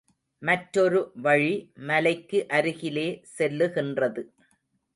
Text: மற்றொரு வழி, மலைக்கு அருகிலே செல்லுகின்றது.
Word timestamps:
மற்றொரு 0.41 1.01
வழி, 1.15 1.51
மலைக்கு 1.75 2.47
அருகிலே 2.49 3.07
செல்லுகின்றது. 3.37 4.23